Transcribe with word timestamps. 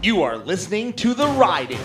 You 0.00 0.22
are 0.22 0.36
listening 0.36 0.92
to 0.92 1.12
The 1.12 1.26
Riding 1.26 1.80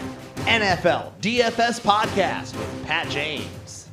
NFL 0.46 1.20
DFS 1.20 1.82
podcast 1.82 2.56
with 2.56 2.86
Pat 2.86 3.10
James. 3.10 3.90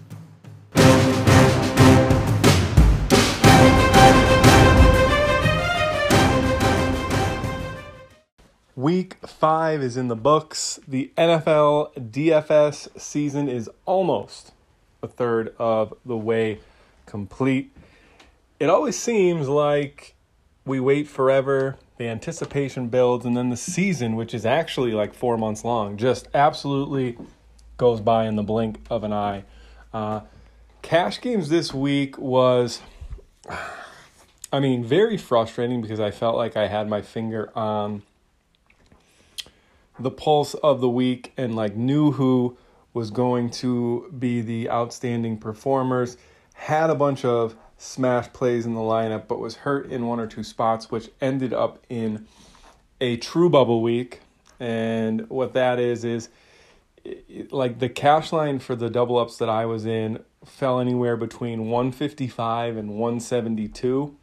Week 8.76 9.16
five 9.26 9.80
is 9.80 9.96
in 9.96 10.08
the 10.08 10.16
books. 10.16 10.78
The 10.86 11.10
NFL 11.16 12.10
DFS 12.10 13.00
season 13.00 13.48
is 13.48 13.70
almost 13.86 14.52
a 15.02 15.08
third 15.08 15.54
of 15.58 15.94
the 16.04 16.18
way 16.18 16.60
complete. 17.06 17.74
It 18.58 18.68
always 18.68 18.98
seems 18.98 19.48
like 19.48 20.14
we 20.66 20.78
wait 20.78 21.08
forever, 21.08 21.78
the 22.00 22.08
anticipation 22.08 22.88
builds, 22.88 23.26
and 23.26 23.36
then 23.36 23.50
the 23.50 23.56
season, 23.58 24.16
which 24.16 24.32
is 24.32 24.46
actually 24.46 24.92
like 24.92 25.12
four 25.12 25.36
months 25.36 25.66
long, 25.66 25.98
just 25.98 26.28
absolutely 26.32 27.18
goes 27.76 28.00
by 28.00 28.24
in 28.24 28.36
the 28.36 28.42
blink 28.42 28.80
of 28.88 29.04
an 29.04 29.12
eye. 29.12 29.44
Uh, 29.92 30.20
cash 30.80 31.20
games 31.20 31.50
this 31.50 31.74
week 31.74 32.16
was, 32.16 32.80
I 34.50 34.60
mean, 34.60 34.82
very 34.82 35.18
frustrating 35.18 35.82
because 35.82 36.00
I 36.00 36.10
felt 36.10 36.36
like 36.36 36.56
I 36.56 36.68
had 36.68 36.88
my 36.88 37.02
finger 37.02 37.52
on 37.54 38.02
the 39.98 40.10
pulse 40.10 40.54
of 40.54 40.80
the 40.80 40.88
week 40.88 41.34
and 41.36 41.54
like 41.54 41.76
knew 41.76 42.12
who 42.12 42.56
was 42.94 43.10
going 43.10 43.50
to 43.50 44.10
be 44.18 44.40
the 44.40 44.70
outstanding 44.70 45.36
performers. 45.36 46.16
Had 46.54 46.88
a 46.88 46.94
bunch 46.94 47.26
of 47.26 47.56
smash 47.80 48.32
plays 48.32 48.66
in 48.66 48.74
the 48.74 48.80
lineup, 48.80 49.26
but 49.26 49.38
was 49.38 49.56
hurt 49.56 49.90
in 49.90 50.06
one 50.06 50.20
or 50.20 50.26
two 50.26 50.44
spots, 50.44 50.90
which 50.90 51.10
ended 51.20 51.52
up 51.52 51.84
in 51.88 52.26
a 53.00 53.16
true 53.16 53.48
bubble 53.48 53.82
week. 53.82 54.20
And 54.58 55.28
what 55.30 55.54
that 55.54 55.78
is 55.78 56.04
is 56.04 56.28
like 57.50 57.78
the 57.78 57.88
cash 57.88 58.32
line 58.32 58.58
for 58.58 58.76
the 58.76 58.90
double 58.90 59.18
ups 59.18 59.38
that 59.38 59.48
I 59.48 59.64
was 59.64 59.86
in 59.86 60.22
fell 60.44 60.80
anywhere 60.80 61.16
between 61.16 61.70
155 61.70 62.76
and 62.76 62.90
172 62.90 64.16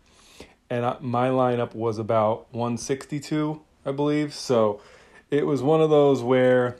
and 0.69 0.95
my 1.00 1.30
lineup 1.30 1.73
was 1.75 2.00
about 2.00 2.52
162 2.52 3.61
i 3.85 3.91
believe 3.91 4.33
so 4.33 4.81
it 5.30 5.45
was 5.45 5.61
one 5.61 5.80
of 5.80 5.89
those 5.89 6.23
where 6.23 6.78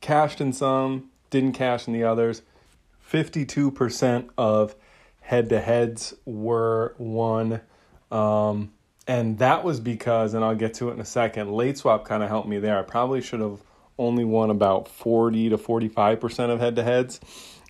cashed 0.00 0.40
in 0.40 0.52
some, 0.52 1.10
didn't 1.30 1.52
cash 1.52 1.86
in 1.86 1.92
the 1.92 2.04
others. 2.04 2.42
52% 3.10 4.28
of 4.36 4.74
head 5.28 5.50
to 5.50 5.60
heads 5.60 6.14
were 6.24 6.94
won. 6.96 7.60
Um, 8.10 8.72
and 9.06 9.36
that 9.40 9.62
was 9.62 9.78
because, 9.78 10.32
and 10.32 10.42
I'll 10.42 10.54
get 10.54 10.72
to 10.74 10.88
it 10.88 10.94
in 10.94 11.00
a 11.00 11.04
second, 11.04 11.52
late 11.52 11.76
swap 11.76 12.06
kind 12.06 12.22
of 12.22 12.30
helped 12.30 12.48
me 12.48 12.58
there. 12.60 12.78
I 12.78 12.82
probably 12.82 13.20
should 13.20 13.40
have 13.40 13.60
only 13.98 14.24
won 14.24 14.48
about 14.48 14.88
40 14.88 15.50
to 15.50 15.58
45% 15.58 16.48
of 16.48 16.60
head 16.60 16.76
to 16.76 16.82
heads. 16.82 17.20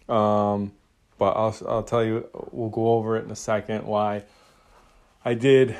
Um, 0.08 0.70
but 1.18 1.32
I'll, 1.32 1.56
I'll 1.66 1.82
tell 1.82 2.04
you, 2.04 2.28
we'll 2.52 2.68
go 2.68 2.92
over 2.92 3.16
it 3.16 3.24
in 3.24 3.30
a 3.32 3.36
second 3.36 3.86
why 3.86 4.22
I 5.24 5.34
did 5.34 5.74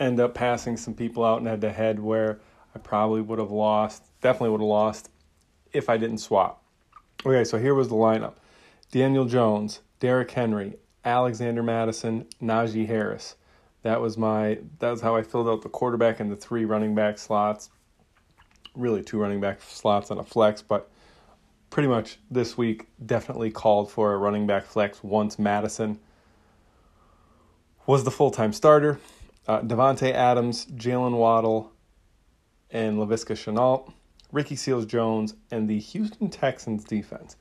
end 0.00 0.20
up 0.20 0.32
passing 0.32 0.78
some 0.78 0.94
people 0.94 1.26
out 1.26 1.40
in 1.40 1.46
head 1.46 1.60
to 1.60 1.70
head 1.70 2.00
where 2.00 2.40
I 2.74 2.78
probably 2.78 3.20
would 3.20 3.38
have 3.38 3.50
lost, 3.50 4.02
definitely 4.22 4.48
would 4.48 4.62
have 4.62 4.68
lost 4.68 5.10
if 5.74 5.90
I 5.90 5.98
didn't 5.98 6.18
swap. 6.18 6.62
Okay, 7.26 7.44
so 7.44 7.58
here 7.58 7.74
was 7.74 7.88
the 7.88 7.96
lineup 7.96 8.36
Daniel 8.90 9.26
Jones, 9.26 9.80
Derrick 10.00 10.30
Henry, 10.30 10.78
Alexander 11.08 11.62
Mattison, 11.62 12.26
Najee 12.42 12.86
Harris. 12.86 13.36
That 13.82 14.00
was 14.00 14.18
my 14.18 14.58
that 14.78 14.90
was 14.90 15.00
how 15.00 15.16
I 15.16 15.22
filled 15.22 15.48
out 15.48 15.62
the 15.62 15.68
quarterback 15.70 16.20
and 16.20 16.30
the 16.30 16.36
three 16.36 16.66
running 16.66 16.94
back 16.94 17.16
slots. 17.16 17.70
Really 18.74 19.02
two 19.02 19.18
running 19.18 19.40
back 19.40 19.62
slots 19.62 20.10
on 20.10 20.18
a 20.18 20.22
flex, 20.22 20.60
but 20.60 20.90
pretty 21.70 21.88
much 21.88 22.18
this 22.30 22.58
week 22.58 22.88
definitely 23.06 23.50
called 23.50 23.90
for 23.90 24.12
a 24.12 24.18
running 24.18 24.46
back 24.46 24.66
flex 24.66 25.02
once 25.02 25.38
Mattison 25.38 25.98
was 27.86 28.04
the 28.04 28.10
full 28.10 28.30
time 28.30 28.52
starter. 28.52 29.00
Uh, 29.46 29.62
Davante 29.62 30.12
Adams, 30.12 30.66
Jaylen 30.66 31.16
Waddle, 31.16 31.72
and 32.70 32.98
Laviska 32.98 33.34
Shenault, 33.34 33.90
Ricky 34.30 34.56
Seals 34.56 34.84
Jones, 34.84 35.34
and 35.50 35.70
the 35.70 35.78
Houston 35.78 36.28
Texans 36.28 36.84
defense. 36.84 37.36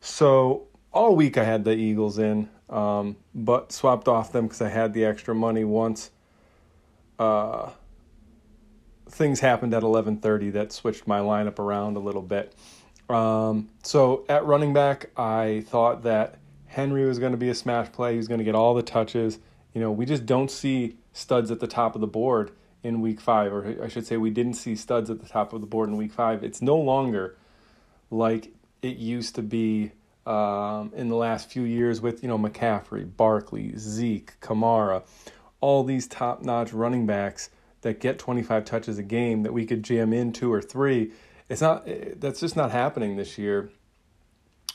So 0.00 0.68
all 0.92 1.14
week 1.14 1.38
I 1.38 1.44
had 1.44 1.64
the 1.64 1.74
Eagles 1.74 2.18
in, 2.18 2.48
um, 2.68 3.16
but 3.34 3.72
swapped 3.72 4.08
off 4.08 4.32
them 4.32 4.46
because 4.46 4.60
I 4.60 4.68
had 4.68 4.92
the 4.92 5.04
extra 5.04 5.34
money 5.34 5.64
once. 5.64 6.10
Uh, 7.18 7.70
things 9.08 9.40
happened 9.40 9.74
at 9.74 9.82
11:30 9.82 10.50
that 10.52 10.72
switched 10.72 11.06
my 11.06 11.20
lineup 11.20 11.58
around 11.58 11.96
a 11.96 12.00
little 12.00 12.22
bit. 12.22 12.54
Um, 13.08 13.70
so 13.82 14.24
at 14.28 14.44
running 14.44 14.72
back, 14.72 15.10
I 15.16 15.64
thought 15.66 16.02
that 16.04 16.38
Henry 16.66 17.04
was 17.04 17.18
going 17.18 17.32
to 17.32 17.38
be 17.38 17.48
a 17.48 17.54
smash 17.54 17.90
play. 17.90 18.12
He 18.12 18.16
was 18.16 18.28
going 18.28 18.38
to 18.38 18.44
get 18.44 18.54
all 18.54 18.74
the 18.74 18.82
touches. 18.82 19.40
You 19.74 19.80
know, 19.80 19.90
we 19.90 20.06
just 20.06 20.26
don't 20.26 20.50
see 20.50 20.96
studs 21.12 21.50
at 21.50 21.58
the 21.58 21.66
top 21.66 21.94
of 21.96 22.00
the 22.00 22.06
board 22.06 22.52
in 22.82 23.00
week 23.00 23.20
five, 23.20 23.52
or 23.52 23.76
I 23.82 23.88
should 23.88 24.06
say, 24.06 24.16
we 24.16 24.30
didn't 24.30 24.54
see 24.54 24.74
studs 24.76 25.10
at 25.10 25.20
the 25.20 25.28
top 25.28 25.52
of 25.52 25.60
the 25.60 25.66
board 25.66 25.88
in 25.88 25.96
week 25.96 26.12
five. 26.12 26.42
It's 26.42 26.62
no 26.62 26.76
longer 26.76 27.36
like 28.10 28.52
it 28.80 28.96
used 28.96 29.34
to 29.34 29.42
be 29.42 29.92
um, 30.26 30.92
in 30.94 31.08
the 31.08 31.16
last 31.16 31.50
few 31.50 31.62
years 31.62 32.00
with, 32.00 32.22
you 32.22 32.28
know, 32.28 32.38
McCaffrey, 32.38 33.08
Barkley, 33.16 33.76
Zeke, 33.76 34.38
Kamara, 34.40 35.02
all 35.60 35.84
these 35.84 36.06
top 36.06 36.42
notch 36.42 36.72
running 36.72 37.06
backs 37.06 37.50
that 37.82 38.00
get 38.00 38.18
25 38.18 38.64
touches 38.64 38.98
a 38.98 39.02
game 39.02 39.42
that 39.42 39.52
we 39.52 39.64
could 39.64 39.82
jam 39.82 40.12
in 40.12 40.32
two 40.32 40.52
or 40.52 40.60
three. 40.60 41.12
It's 41.48 41.60
not, 41.60 41.86
that's 42.20 42.40
just 42.40 42.56
not 42.56 42.70
happening 42.70 43.16
this 43.16 43.38
year, 43.38 43.70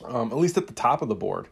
um, 0.04 0.32
at 0.32 0.38
least 0.38 0.58
at 0.58 0.68
the 0.68 0.74
top 0.74 1.02
of 1.02 1.08
the 1.08 1.16
board, 1.16 1.48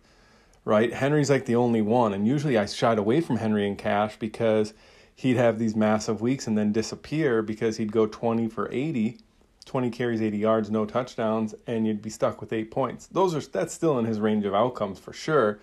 right? 0.66 0.92
Henry's 0.92 1.30
like 1.30 1.46
the 1.46 1.56
only 1.56 1.82
one. 1.82 2.14
And 2.14 2.28
usually 2.28 2.58
I 2.58 2.66
shied 2.66 2.98
away 2.98 3.22
from 3.22 3.38
Henry 3.38 3.68
in 3.68 3.76
cash 3.76 4.18
because 4.18 4.74
he'd 5.16 5.38
have 5.38 5.60
these 5.60 5.76
massive 5.76 6.22
weeks 6.22 6.48
and 6.48 6.58
then 6.58 6.72
disappear 6.72 7.42
because 7.42 7.78
he'd 7.78 7.92
go 7.92 8.08
20 8.08 8.48
for 8.50 8.72
80, 8.72 9.20
20 9.64 9.90
carries, 9.90 10.22
80 10.22 10.38
yards, 10.38 10.72
no 10.72 10.86
touchdowns, 10.86 11.56
and 11.68 11.88
you'd 11.88 12.02
be 12.02 12.10
stuck 12.10 12.42
with 12.42 12.52
eight 12.54 12.72
points. 12.72 13.08
Those 13.08 13.36
are 13.36 13.42
that's 13.42 13.74
still 13.74 14.00
in 14.00 14.06
his 14.06 14.20
range 14.20 14.46
of 14.46 14.54
outcomes 14.54 15.00
for 15.00 15.14
sure, 15.14 15.60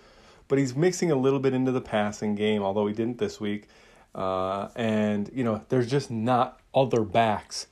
but 0.47 0.57
he's 0.57 0.75
mixing 0.75 1.11
a 1.11 1.15
little 1.15 1.39
bit 1.39 1.53
into 1.53 1.71
the 1.71 1.81
passing 1.81 2.35
game, 2.35 2.63
although 2.63 2.87
he 2.87 2.93
didn't 2.93 3.17
this 3.17 3.39
week. 3.39 3.67
Uh, 4.13 4.69
and 4.75 5.29
you 5.33 5.43
know, 5.43 5.61
there's 5.69 5.89
just 5.89 6.11
not 6.11 6.59
other 6.73 7.01
backs 7.01 7.67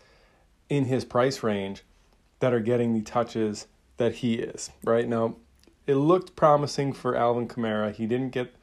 in 0.69 0.85
his 0.85 1.03
price 1.03 1.43
range 1.43 1.83
that 2.39 2.53
are 2.53 2.59
getting 2.59 2.93
the 2.93 3.01
touches 3.01 3.67
that 3.97 4.15
he 4.15 4.35
is 4.35 4.69
right 4.83 5.07
now. 5.07 5.35
It 5.87 5.95
looked 5.95 6.35
promising 6.35 6.93
for 6.93 7.15
Alvin 7.15 7.47
Kamara. 7.47 7.93
He 7.93 8.05
didn't 8.05 8.29
get 8.29 8.53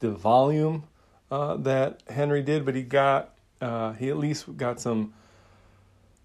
the 0.00 0.10
volume 0.10 0.84
uh, 1.30 1.56
that 1.56 2.02
Henry 2.08 2.42
did, 2.42 2.64
but 2.64 2.74
he 2.74 2.82
got 2.82 3.34
uh, 3.60 3.92
he 3.92 4.08
at 4.08 4.16
least 4.16 4.56
got 4.56 4.80
some 4.80 5.12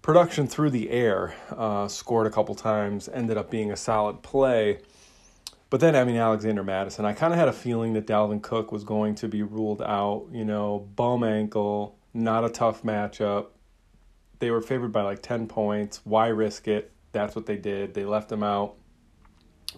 production 0.04 0.46
through 0.46 0.68
the 0.68 0.90
air. 0.90 1.34
Uh, 1.50 1.88
scored 1.88 2.26
a 2.26 2.30
couple 2.30 2.54
times, 2.54 3.08
ended 3.08 3.38
up 3.38 3.50
being 3.50 3.72
a 3.72 3.76
solid 3.76 4.22
play. 4.22 4.78
But 5.70 5.80
then, 5.80 5.96
I 5.96 6.04
mean, 6.04 6.16
Alexander 6.16 6.62
Mattison, 6.62 7.06
I 7.06 7.14
kind 7.14 7.32
of 7.32 7.38
had 7.38 7.48
a 7.48 7.54
feeling 7.54 7.94
that 7.94 8.06
Dalvin 8.06 8.42
Cook 8.42 8.70
was 8.70 8.84
going 8.84 9.14
to 9.16 9.28
be 9.28 9.42
ruled 9.42 9.80
out. 9.80 10.26
You 10.30 10.44
know, 10.44 10.86
bum 10.94 11.24
ankle, 11.24 11.96
not 12.12 12.44
a 12.44 12.50
tough 12.50 12.82
matchup. 12.82 13.46
They 14.40 14.50
were 14.50 14.60
favored 14.60 14.92
by 14.92 15.00
like 15.00 15.22
10 15.22 15.48
points. 15.48 16.02
Why 16.04 16.26
risk 16.28 16.68
it? 16.68 16.92
That's 17.12 17.34
what 17.34 17.46
they 17.46 17.56
did. 17.56 17.94
They 17.94 18.04
left 18.04 18.30
him 18.30 18.42
out. 18.42 18.74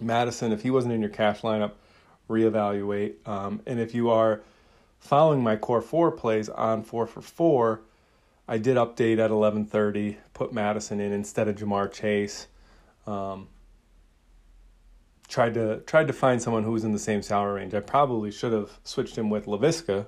Mattison, 0.01 0.51
if 0.51 0.61
he 0.61 0.71
wasn't 0.71 0.93
in 0.93 0.99
your 0.99 1.09
cash 1.09 1.39
lineup, 1.39 1.71
reevaluate. 2.29 3.25
Um, 3.25 3.61
and 3.65 3.79
if 3.79 3.95
you 3.95 4.09
are 4.09 4.41
following 4.99 5.41
my 5.41 5.55
core 5.55 5.81
four 5.81 6.11
plays 6.11 6.49
on 6.49 6.83
four 6.83 7.07
for 7.07 7.21
four, 7.21 7.81
I 8.47 8.57
did 8.57 8.77
update 8.77 9.19
at 9.19 9.31
11:30, 9.31 10.17
put 10.33 10.53
Mattison 10.53 10.99
in 10.99 11.11
instead 11.11 11.47
of 11.47 11.55
Ja'Marr 11.55 11.91
Chase. 11.91 12.47
Um, 13.05 13.47
tried 15.27 15.53
to 15.55 15.81
tried 15.81 16.07
to 16.07 16.13
find 16.13 16.41
someone 16.41 16.63
who 16.63 16.71
was 16.71 16.83
in 16.83 16.93
the 16.93 16.99
same 16.99 17.21
salary 17.21 17.61
range. 17.61 17.73
I 17.73 17.81
probably 17.81 18.31
should 18.31 18.53
have 18.53 18.71
switched 18.83 19.17
him 19.17 19.29
with 19.29 19.45
Laviska. 19.45 20.05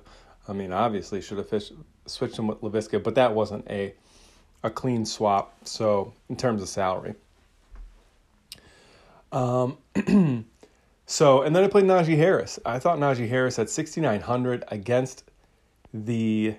I 0.48 0.52
mean, 0.52 0.72
obviously 0.72 1.20
should 1.20 1.38
have 1.38 1.48
fish, 1.48 1.70
switched 2.06 2.38
him 2.38 2.46
with 2.46 2.60
Laviska, 2.62 3.02
but 3.02 3.14
that 3.16 3.34
wasn't 3.34 3.68
a 3.68 3.94
a 4.62 4.70
clean 4.70 5.04
swap. 5.04 5.54
So 5.64 6.12
in 6.28 6.36
terms 6.36 6.62
of 6.62 6.68
salary. 6.68 7.14
Um, 9.32 9.78
So, 11.10 11.42
and 11.42 11.56
then 11.56 11.64
I 11.64 11.66
played 11.66 11.86
Najee 11.86 12.16
Harris. 12.16 12.60
I 12.64 12.78
thought 12.78 13.00
Najee 13.00 13.28
Harris 13.28 13.58
at 13.58 13.68
6,900 13.68 14.62
against 14.68 15.24
the 15.92 16.54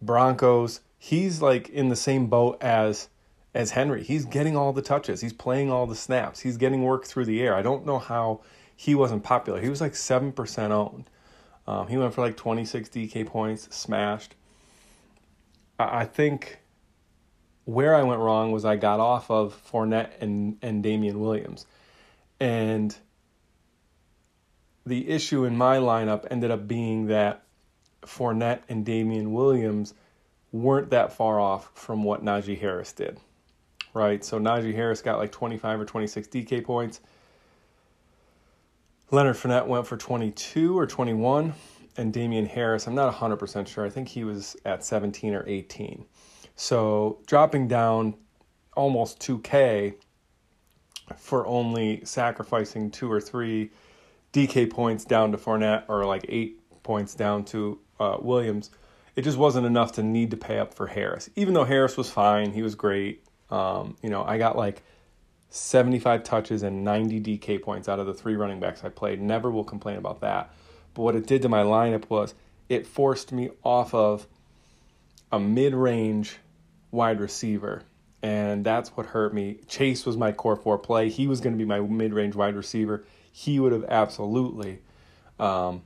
Broncos. 0.00 0.80
He's 0.98 1.42
like 1.42 1.68
in 1.68 1.88
the 1.88 1.96
same 1.96 2.26
boat 2.26 2.62
as 2.62 3.08
as 3.54 3.70
Henry. 3.70 4.04
He's 4.04 4.26
getting 4.26 4.56
all 4.56 4.72
the 4.72 4.82
touches. 4.82 5.22
He's 5.22 5.32
playing 5.32 5.70
all 5.70 5.86
the 5.86 5.94
snaps. 5.94 6.40
He's 6.40 6.58
getting 6.58 6.82
work 6.82 7.06
through 7.06 7.24
the 7.24 7.40
air. 7.40 7.54
I 7.54 7.62
don't 7.62 7.86
know 7.86 7.98
how 7.98 8.42
he 8.76 8.94
wasn't 8.94 9.24
popular. 9.24 9.60
He 9.60 9.70
was 9.70 9.80
like 9.80 9.94
7% 9.94 10.70
owned. 10.70 11.08
Um, 11.66 11.88
he 11.88 11.96
went 11.96 12.12
for 12.12 12.20
like 12.20 12.36
26 12.36 12.90
DK 12.90 13.26
points, 13.26 13.74
smashed. 13.74 14.34
I, 15.78 16.00
I 16.00 16.04
think 16.04 16.58
where 17.64 17.94
I 17.94 18.02
went 18.02 18.20
wrong 18.20 18.52
was 18.52 18.66
I 18.66 18.76
got 18.76 19.00
off 19.00 19.30
of 19.30 19.58
Fournette 19.70 20.10
and, 20.20 20.58
and 20.60 20.82
Damien 20.82 21.18
Williams. 21.18 21.66
And 22.38 22.94
the 24.84 25.08
issue 25.08 25.44
in 25.44 25.56
my 25.56 25.78
lineup 25.78 26.26
ended 26.30 26.50
up 26.50 26.68
being 26.68 27.06
that 27.06 27.42
Fournette 28.02 28.60
and 28.68 28.84
Damien 28.84 29.32
Williams 29.32 29.94
weren't 30.52 30.90
that 30.90 31.12
far 31.12 31.40
off 31.40 31.70
from 31.74 32.04
what 32.04 32.24
Najee 32.24 32.58
Harris 32.58 32.92
did. 32.92 33.18
Right? 33.94 34.24
So 34.24 34.38
Najee 34.38 34.74
Harris 34.74 35.02
got 35.02 35.18
like 35.18 35.32
25 35.32 35.80
or 35.80 35.84
26 35.84 36.28
DK 36.28 36.64
points. 36.64 37.00
Leonard 39.10 39.36
Fournette 39.36 39.66
went 39.66 39.86
for 39.86 39.96
22 39.96 40.78
or 40.78 40.86
21. 40.86 41.54
And 41.98 42.12
Damien 42.12 42.44
Harris, 42.44 42.86
I'm 42.86 42.94
not 42.94 43.14
100% 43.14 43.66
sure. 43.66 43.86
I 43.86 43.90
think 43.90 44.08
he 44.08 44.24
was 44.24 44.54
at 44.66 44.84
17 44.84 45.34
or 45.34 45.44
18. 45.46 46.04
So 46.54 47.20
dropping 47.26 47.68
down 47.68 48.16
almost 48.76 49.18
2K 49.20 49.94
for 51.16 51.46
only 51.46 52.04
sacrificing 52.04 52.90
two 52.90 53.10
or 53.10 53.20
three 53.20 53.70
DK 54.32 54.68
points 54.70 55.04
down 55.04 55.32
to 55.32 55.38
Fournette 55.38 55.84
or 55.88 56.04
like 56.04 56.26
eight 56.28 56.60
points 56.82 57.14
down 57.14 57.44
to 57.46 57.78
uh, 57.98 58.18
Williams, 58.20 58.70
it 59.16 59.22
just 59.22 59.38
wasn't 59.38 59.66
enough 59.66 59.92
to 59.92 60.02
need 60.02 60.30
to 60.30 60.36
pay 60.36 60.58
up 60.58 60.74
for 60.74 60.86
Harris. 60.86 61.30
Even 61.34 61.54
though 61.54 61.64
Harris 61.64 61.96
was 61.96 62.10
fine, 62.10 62.52
he 62.52 62.62
was 62.62 62.74
great. 62.74 63.24
Um, 63.50 63.96
you 64.02 64.10
know, 64.10 64.22
I 64.22 64.36
got 64.36 64.56
like 64.56 64.82
75 65.48 66.22
touches 66.22 66.62
and 66.62 66.84
90 66.84 67.20
DK 67.38 67.62
points 67.62 67.88
out 67.88 67.98
of 67.98 68.06
the 68.06 68.12
three 68.12 68.36
running 68.36 68.60
backs 68.60 68.84
I 68.84 68.90
played. 68.90 69.20
Never 69.20 69.50
will 69.50 69.64
complain 69.64 69.96
about 69.96 70.20
that. 70.20 70.52
But 70.92 71.02
what 71.02 71.16
it 71.16 71.26
did 71.26 71.42
to 71.42 71.48
my 71.48 71.62
lineup 71.62 72.10
was 72.10 72.34
it 72.68 72.86
forced 72.86 73.32
me 73.32 73.50
off 73.64 73.94
of 73.94 74.26
a 75.32 75.40
mid 75.40 75.74
range 75.74 76.36
wide 76.90 77.20
receiver. 77.20 77.82
And 78.22 78.64
that's 78.64 78.90
what 78.90 79.06
hurt 79.06 79.32
me. 79.32 79.60
Chase 79.66 80.04
was 80.04 80.16
my 80.16 80.32
core 80.32 80.56
four 80.56 80.78
play. 80.78 81.08
He 81.08 81.26
was 81.26 81.40
going 81.40 81.54
to 81.54 81.58
be 81.58 81.64
my 81.64 81.80
mid 81.80 82.12
range 82.12 82.34
wide 82.34 82.54
receiver. 82.54 83.04
He 83.32 83.60
would 83.60 83.72
have 83.72 83.84
absolutely 83.84 84.80
um, 85.38 85.82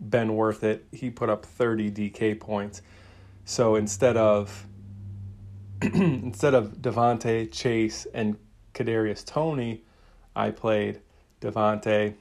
been 0.00 0.34
worth 0.34 0.64
it. 0.64 0.86
He 0.92 1.10
put 1.10 1.28
up 1.28 1.44
30 1.44 1.90
DK 1.90 2.38
points. 2.38 2.82
So 3.44 3.76
instead 3.76 4.16
of 4.16 4.66
instead 5.82 6.54
of 6.54 6.78
Davante, 6.78 7.52
Chase, 7.52 8.06
and 8.14 8.36
Kadarius 8.74 9.24
Toney, 9.24 9.82
I 10.34 10.50
played 10.50 11.00
Davante, 11.40 12.14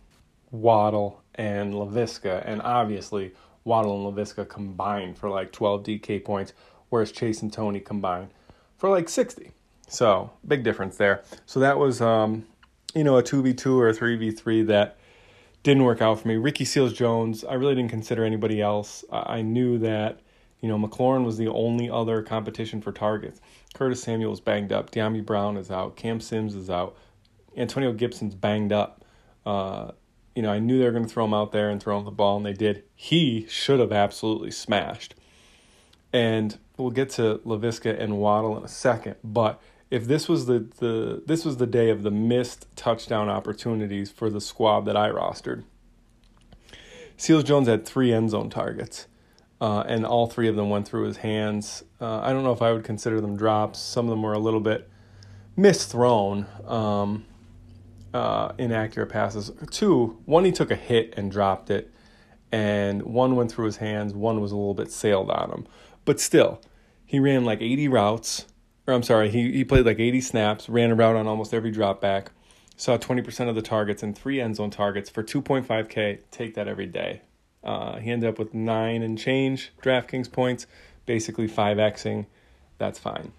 Waddle, 0.51 1.22
and 1.36 1.74
Laviska, 1.74 2.44
and 2.45 2.62
obviously 2.62 3.33
Waddle 3.63 4.07
and 4.07 4.16
Laviska 4.16 4.48
combined 4.48 5.18
for 5.18 5.30
like 5.30 5.51
12 5.51 5.83
DK 5.83 6.24
points, 6.24 6.54
whereas 6.89 7.12
Chase 7.12 7.42
and 7.42 7.51
Toney 7.51 7.80
combined 7.80 8.30
for 8.78 8.89
like 8.89 9.10
60. 9.10 9.51
So 9.88 10.31
big 10.48 10.63
difference 10.63 10.98
there. 10.98 11.24
So 11.45 11.60
that 11.60 11.78
was, 11.78 12.01
um, 12.01 12.45
you 12.94 13.04
know, 13.04 13.18
a 13.18 13.24
2v2 13.24 13.78
or 13.78 13.89
a 13.89 13.94
3v3 13.94 14.68
that 14.68 14.98
didn't 15.66 15.84
work 15.84 16.00
out 16.00 16.20
for 16.20 16.28
me. 16.28 16.36
Ricky 16.36 16.64
Seals 16.64 16.94
Jones, 16.94 17.44
I 17.44 17.56
really 17.56 17.74
didn't 17.74 17.90
consider 17.90 18.24
anybody 18.24 18.62
else. 18.62 19.04
I 19.12 19.42
knew 19.42 19.80
that, 19.80 20.20
you 20.62 20.70
know, 20.70 20.78
McLaurin 20.78 21.26
was 21.26 21.40
the 21.40 21.48
only 21.48 21.90
other 21.90 22.22
competition 22.22 22.82
for 22.82 22.92
targets. 22.92 23.42
Curtis 23.74 24.04
Samuel 24.04 24.32
is 24.32 24.40
banged 24.40 24.72
up. 24.72 24.92
Dyami 24.92 25.26
Brown 25.26 25.58
is 25.58 25.72
out. 25.72 25.96
Cam 25.96 26.20
Sims 26.22 26.54
is 26.54 26.70
out. 26.70 26.96
Antonio 27.58 27.94
Gibson's 27.94 28.36
banged 28.36 28.72
up. 28.72 29.04
Uh, 29.44 29.92
you 30.36 30.44
know, 30.44 30.52
I 30.52 30.60
knew 30.60 30.78
they 30.78 30.86
were 30.86 30.92
going 30.92 31.06
to 31.06 31.10
throw 31.10 31.26
him 31.26 31.34
out 31.34 31.52
there 31.52 31.72
and 31.72 31.82
throw 31.82 31.98
him 31.98 32.06
the 32.06 32.12
ball, 32.12 32.38
and 32.38 32.46
they 32.46 32.54
did. 32.54 32.84
He 32.94 33.48
should 33.50 33.80
have 33.80 33.92
absolutely 33.92 34.52
smashed. 34.52 35.16
And 36.14 36.60
we'll 36.78 36.92
get 36.92 37.10
to 37.12 37.40
Laviska 37.44 38.00
and 38.00 38.20
Waddle 38.20 38.56
in 38.56 38.64
a 38.64 38.68
second, 38.68 39.16
but 39.24 39.60
if 39.95 40.07
this 40.07 40.27
was 40.27 40.45
the, 40.45 40.59
the 40.80 41.24
this 41.25 41.45
was 41.45 41.56
the 41.56 41.65
day 41.65 41.89
of 41.89 42.03
the 42.03 42.12
missed 42.12 42.68
touchdown 42.75 43.30
opportunities 43.30 44.12
for 44.12 44.30
the 44.30 44.42
squad 44.42 44.81
that 44.81 44.97
I 44.97 45.09
rostered. 45.09 45.63
Seals 47.15 47.45
Jones 47.45 47.69
had 47.69 47.86
three 47.86 48.12
end 48.12 48.31
zone 48.31 48.50
targets, 48.50 49.07
uh, 49.62 49.86
and 49.88 50.06
all 50.06 50.27
three 50.27 50.50
of 50.50 50.57
them 50.57 50.69
went 50.69 50.86
through 50.86 51.06
his 51.06 51.18
hands. 51.18 51.86
Uh, 52.01 52.19
I 52.19 52.33
don't 52.33 52.44
know 52.44 52.51
if 52.51 52.62
I 52.62 52.74
would 52.74 52.83
consider 52.83 53.21
them 53.21 53.38
drops. 53.38 53.80
Some 53.80 54.07
of 54.07 54.09
them 54.09 54.21
were 54.21 54.33
a 54.33 54.39
little 54.39 54.59
bit 54.59 54.89
misthrown. 55.57 56.69
Um, 56.69 57.25
uh, 58.13 58.51
inaccurate 58.57 59.07
passes. 59.07 59.50
Two, 59.71 60.21
one 60.25 60.44
he 60.44 60.51
took 60.51 60.71
a 60.71 60.75
hit 60.75 61.13
and 61.15 61.31
dropped 61.31 61.69
it, 61.69 61.89
and 62.51 63.01
one 63.03 63.38
went 63.38 63.50
through 63.50 63.68
his 63.68 63.77
hands. 63.77 64.13
One 64.13 64.42
was 64.42 64.51
a 64.51 64.57
little 64.57 64.74
bit 64.74 64.92
sailed 64.92 65.31
on 65.31 65.51
him, 65.51 65.68
but 66.03 66.19
still, 66.19 66.62
he 67.06 67.18
ran 67.18 67.45
like 67.45 67.62
80 67.62 67.88
routes. 67.88 68.45
Or 68.88 68.94
I'm 68.94 69.04
sorry, 69.04 69.30
he 69.30 69.52
he 69.52 69.64
played 69.64 69.86
like 69.86 70.00
80 70.00 70.22
snaps, 70.22 70.70
ran 70.70 70.92
a 70.92 70.96
route 70.96 71.16
on 71.16 71.28
almost 71.28 71.54
every 71.54 71.72
drop 71.72 72.02
back, 72.02 72.32
saw 72.78 72.98
20% 72.98 73.50
of 73.50 73.56
the 73.56 73.62
targets 73.62 74.04
and 74.04 74.18
three 74.18 74.40
end 74.40 74.58
zone 74.58 74.70
targets 74.70 75.10
for 75.10 75.24
2.5k. 75.24 76.20
Take 76.32 76.56
that 76.56 76.68
every 76.68 76.86
day. 76.86 77.22
Uh, 77.64 77.98
he 77.98 78.12
ended 78.12 78.30
up 78.30 78.38
with 78.38 78.54
nine 78.54 79.02
and 79.02 79.18
change 79.18 79.72
DraftKings 79.82 80.32
points, 80.32 80.68
basically 81.06 81.48
5xing. 81.48 82.28
That's 82.78 83.00
fine. 83.00 83.32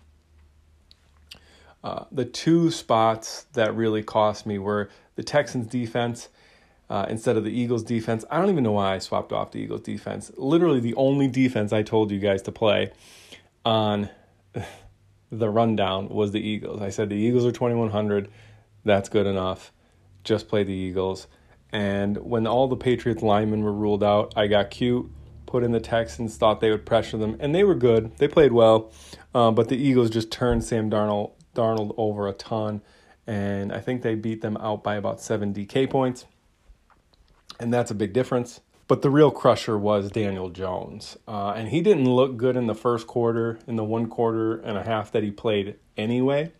Uh, 1.84 2.04
the 2.10 2.24
two 2.24 2.72
spots 2.72 3.46
that 3.52 3.76
really 3.76 4.02
cost 4.02 4.44
me 4.44 4.58
were 4.58 4.90
the 5.14 5.22
Texans 5.22 5.68
defense 5.68 6.28
uh, 6.90 7.06
instead 7.08 7.36
of 7.36 7.44
the 7.44 7.50
Eagles 7.50 7.84
defense. 7.84 8.24
I 8.28 8.40
don't 8.40 8.50
even 8.50 8.64
know 8.64 8.72
why 8.72 8.94
I 8.94 8.98
swapped 8.98 9.32
off 9.32 9.52
the 9.52 9.60
Eagles 9.60 9.82
defense. 9.82 10.32
Literally, 10.36 10.80
the 10.80 10.94
only 10.94 11.28
defense 11.28 11.72
I 11.72 11.82
told 11.82 12.10
you 12.10 12.18
guys 12.18 12.42
to 12.42 12.52
play 12.52 12.90
on 13.64 14.08
the 15.30 15.50
rundown 15.50 16.08
was 16.08 16.32
the 16.32 16.40
Eagles. 16.40 16.80
I 16.80 16.90
said 16.90 17.08
the 17.08 17.16
Eagles 17.16 17.44
are 17.44 17.52
2100. 17.52 18.28
That's 18.84 19.08
good 19.08 19.26
enough. 19.26 19.72
Just 20.24 20.48
play 20.48 20.64
the 20.64 20.72
Eagles. 20.72 21.26
And 21.72 22.18
when 22.18 22.46
all 22.46 22.68
the 22.68 22.76
Patriots 22.76 23.22
linemen 23.22 23.62
were 23.62 23.72
ruled 23.72 24.04
out, 24.04 24.32
I 24.36 24.46
got 24.46 24.70
cute, 24.70 25.10
put 25.46 25.64
in 25.64 25.72
the 25.72 25.80
Texans, 25.80 26.36
thought 26.36 26.60
they 26.60 26.70
would 26.70 26.86
pressure 26.86 27.16
them, 27.16 27.36
and 27.40 27.54
they 27.54 27.64
were 27.64 27.74
good. 27.74 28.16
They 28.18 28.28
played 28.28 28.52
well, 28.52 28.92
uh, 29.34 29.50
but 29.50 29.68
the 29.68 29.76
Eagles 29.76 30.10
just 30.10 30.30
turned 30.30 30.64
Sam 30.64 30.90
Darnold 30.90 31.32
Darnold 31.54 31.94
over 31.96 32.28
a 32.28 32.32
ton, 32.32 32.82
and 33.26 33.72
I 33.72 33.80
think 33.80 34.02
they 34.02 34.14
beat 34.14 34.42
them 34.42 34.56
out 34.58 34.84
by 34.84 34.96
about 34.96 35.20
seven 35.20 35.52
DK 35.52 35.88
points, 35.88 36.26
and 37.58 37.72
that's 37.72 37.90
a 37.90 37.94
big 37.94 38.12
difference. 38.12 38.60
But 38.88 39.02
the 39.02 39.10
real 39.10 39.32
crusher 39.32 39.76
was 39.76 40.10
Daniel 40.10 40.48
Jones, 40.48 41.16
uh, 41.26 41.50
and 41.56 41.68
he 41.68 41.80
didn't 41.80 42.08
look 42.08 42.36
good 42.36 42.56
in 42.56 42.66
the 42.66 42.74
first 42.74 43.06
quarter, 43.08 43.58
in 43.66 43.74
the 43.74 43.82
one 43.82 44.08
quarter 44.08 44.58
and 44.58 44.78
a 44.78 44.82
half 44.84 45.10
that 45.12 45.24
he 45.24 45.32
played 45.32 45.76
anyway. 45.96 46.52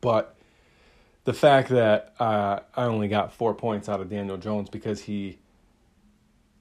But 0.00 0.36
the 1.24 1.32
fact 1.32 1.70
that 1.70 2.14
uh, 2.20 2.60
I 2.76 2.84
only 2.84 3.08
got 3.08 3.32
four 3.32 3.54
points 3.54 3.88
out 3.88 4.00
of 4.00 4.08
Daniel 4.08 4.36
Jones 4.36 4.70
because 4.70 5.02
he 5.02 5.38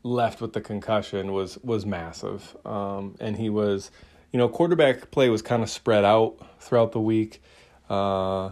left 0.02 0.42
with 0.42 0.54
the 0.54 0.62
concussion 0.62 1.32
was 1.32 1.60
was 1.60 1.86
massive, 1.86 2.58
um, 2.66 3.16
and 3.20 3.38
he 3.38 3.50
was 3.50 3.92
you 4.32 4.38
know, 4.38 4.50
quarterback 4.50 5.10
play 5.12 5.30
was 5.30 5.42
kind 5.42 5.64
of 5.64 5.70
spread 5.70 6.04
out 6.04 6.38
throughout 6.60 6.92
the 6.92 7.00
week. 7.00 7.42
Uh, 7.90 8.52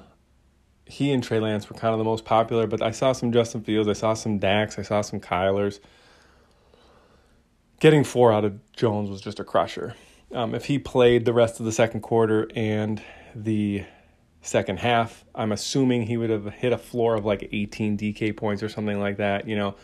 he 0.85 1.11
and 1.11 1.23
Trey 1.23 1.39
Lance 1.39 1.69
were 1.69 1.75
kind 1.75 1.93
of 1.93 1.97
the 1.97 2.05
most 2.05 2.25
popular, 2.25 2.67
but 2.67 2.81
I 2.81 2.91
saw 2.91 3.11
some 3.11 3.31
Justin 3.31 3.63
Fields, 3.63 3.89
I 3.89 3.93
saw 3.93 4.13
some 4.13 4.37
Dax, 4.37 4.77
I 4.77 4.83
saw 4.83 5.01
some 5.01 5.19
Kylers. 5.19 5.79
Getting 7.79 8.03
four 8.03 8.31
out 8.31 8.45
of 8.45 8.59
Jones 8.73 9.09
was 9.09 9.21
just 9.21 9.39
a 9.39 9.43
crusher. 9.43 9.95
Um, 10.31 10.55
if 10.55 10.65
he 10.65 10.79
played 10.79 11.25
the 11.25 11.33
rest 11.33 11.59
of 11.59 11.65
the 11.65 11.71
second 11.71 12.01
quarter 12.01 12.47
and 12.55 13.01
the 13.33 13.83
second 14.41 14.79
half, 14.79 15.25
I'm 15.33 15.51
assuming 15.51 16.03
he 16.03 16.17
would 16.17 16.29
have 16.29 16.45
hit 16.53 16.71
a 16.71 16.77
floor 16.77 17.15
of 17.15 17.25
like 17.25 17.49
18 17.51 17.97
DK 17.97 18.35
points 18.35 18.61
or 18.61 18.69
something 18.69 18.99
like 18.99 19.17
that, 19.17 19.47
you 19.47 19.55
know. 19.55 19.75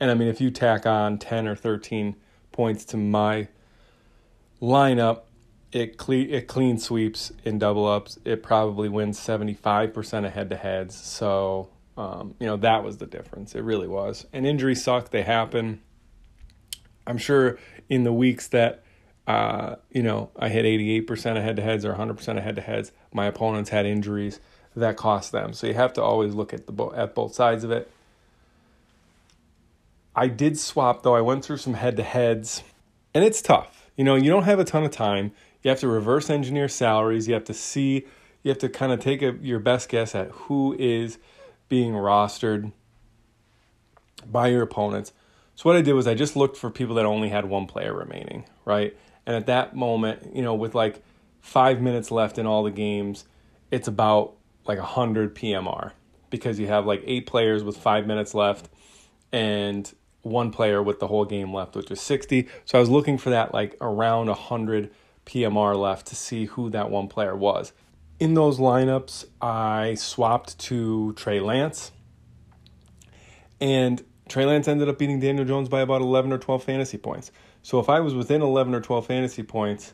And 0.00 0.10
I 0.10 0.14
mean, 0.14 0.28
if 0.28 0.40
you 0.40 0.50
tack 0.50 0.86
on 0.86 1.18
10 1.18 1.46
or 1.46 1.54
13 1.54 2.16
points 2.50 2.84
to 2.86 2.96
my 2.96 3.48
lineup, 4.60 5.22
it 5.72 5.96
cle- 5.96 6.30
it 6.30 6.46
clean 6.46 6.78
sweeps 6.78 7.32
in 7.44 7.58
double 7.58 7.86
ups. 7.86 8.18
It 8.24 8.42
probably 8.42 8.88
wins 8.88 9.18
seventy 9.18 9.54
five 9.54 9.92
percent 9.94 10.26
of 10.26 10.32
head 10.32 10.50
to 10.50 10.56
heads. 10.56 10.94
So 10.94 11.70
um, 11.96 12.34
you 12.38 12.46
know 12.46 12.56
that 12.58 12.84
was 12.84 12.98
the 12.98 13.06
difference. 13.06 13.54
It 13.54 13.62
really 13.62 13.88
was. 13.88 14.26
And 14.32 14.46
injuries 14.46 14.84
suck; 14.84 15.10
they 15.10 15.22
happen. 15.22 15.80
I'm 17.06 17.18
sure 17.18 17.58
in 17.88 18.04
the 18.04 18.12
weeks 18.12 18.48
that 18.48 18.82
uh, 19.26 19.76
you 19.90 20.02
know 20.02 20.30
I 20.38 20.50
hit 20.50 20.64
eighty 20.64 20.92
eight 20.92 21.06
percent 21.06 21.38
of 21.38 21.44
head 21.44 21.56
to 21.56 21.62
heads 21.62 21.84
or 21.84 21.94
hundred 21.94 22.18
percent 22.18 22.38
of 22.38 22.44
head 22.44 22.56
to 22.56 22.62
heads, 22.62 22.92
my 23.12 23.26
opponents 23.26 23.70
had 23.70 23.86
injuries 23.86 24.40
that 24.76 24.96
cost 24.96 25.32
them. 25.32 25.52
So 25.52 25.66
you 25.66 25.74
have 25.74 25.92
to 25.94 26.02
always 26.02 26.34
look 26.34 26.52
at 26.52 26.66
the 26.66 26.72
bo- 26.72 26.94
at 26.94 27.14
both 27.14 27.34
sides 27.34 27.64
of 27.64 27.70
it. 27.70 27.90
I 30.14 30.28
did 30.28 30.58
swap 30.58 31.02
though. 31.02 31.14
I 31.14 31.22
went 31.22 31.44
through 31.44 31.56
some 31.56 31.74
head 31.74 31.96
to 31.96 32.02
heads, 32.02 32.62
and 33.14 33.24
it's 33.24 33.40
tough 33.40 33.82
you 33.96 34.04
know, 34.04 34.14
you 34.14 34.30
don't 34.30 34.44
have 34.44 34.58
a 34.58 34.64
ton 34.64 34.84
of 34.84 34.90
time. 34.90 35.32
You 35.62 35.70
have 35.70 35.80
to 35.80 35.88
reverse 35.88 36.30
engineer 36.30 36.68
salaries. 36.68 37.28
You 37.28 37.34
have 37.34 37.44
to 37.44 37.54
see, 37.54 38.06
you 38.42 38.48
have 38.50 38.58
to 38.58 38.68
kind 38.68 38.92
of 38.92 39.00
take 39.00 39.22
a, 39.22 39.36
your 39.40 39.58
best 39.58 39.88
guess 39.88 40.14
at 40.14 40.30
who 40.30 40.74
is 40.78 41.18
being 41.68 41.92
rostered 41.92 42.72
by 44.30 44.48
your 44.48 44.62
opponents. 44.62 45.12
So 45.54 45.68
what 45.68 45.76
I 45.76 45.82
did 45.82 45.92
was 45.92 46.06
I 46.06 46.14
just 46.14 46.36
looked 46.36 46.56
for 46.56 46.70
people 46.70 46.94
that 46.96 47.06
only 47.06 47.28
had 47.28 47.44
one 47.44 47.66
player 47.66 47.94
remaining, 47.94 48.44
right? 48.64 48.96
And 49.26 49.36
at 49.36 49.46
that 49.46 49.76
moment, 49.76 50.34
you 50.34 50.42
know, 50.42 50.54
with 50.54 50.74
like 50.74 51.02
five 51.40 51.80
minutes 51.80 52.10
left 52.10 52.38
in 52.38 52.46
all 52.46 52.62
the 52.62 52.70
games, 52.70 53.24
it's 53.70 53.88
about 53.88 54.34
like 54.66 54.78
100 54.78 55.34
PMR 55.34 55.92
because 56.30 56.58
you 56.58 56.66
have 56.66 56.86
like 56.86 57.02
eight 57.06 57.26
players 57.26 57.62
with 57.62 57.76
five 57.76 58.06
minutes 58.06 58.34
left 58.34 58.68
and 59.32 59.92
one 60.22 60.50
player 60.50 60.82
with 60.82 61.00
the 61.00 61.06
whole 61.06 61.24
game 61.24 61.52
left, 61.52 61.74
which 61.74 61.90
is 61.90 62.00
60. 62.00 62.48
So 62.64 62.78
I 62.78 62.80
was 62.80 62.90
looking 62.90 63.18
for 63.18 63.30
that 63.30 63.52
like 63.52 63.76
around 63.80 64.28
100 64.28 64.90
PMR 65.26 65.76
left 65.76 66.06
to 66.08 66.16
see 66.16 66.46
who 66.46 66.70
that 66.70 66.90
one 66.90 67.08
player 67.08 67.36
was. 67.36 67.72
In 68.18 68.34
those 68.34 68.58
lineups, 68.58 69.24
I 69.40 69.94
swapped 69.94 70.58
to 70.60 71.12
Trey 71.14 71.40
Lance. 71.40 71.92
And 73.60 74.04
Trey 74.28 74.44
Lance 74.44 74.68
ended 74.68 74.88
up 74.88 74.98
beating 74.98 75.20
Daniel 75.20 75.44
Jones 75.44 75.68
by 75.68 75.80
about 75.80 76.00
11 76.00 76.32
or 76.32 76.38
12 76.38 76.64
fantasy 76.64 76.98
points. 76.98 77.30
So 77.62 77.78
if 77.78 77.88
I 77.88 78.00
was 78.00 78.14
within 78.14 78.42
11 78.42 78.74
or 78.74 78.80
12 78.80 79.06
fantasy 79.06 79.42
points, 79.42 79.92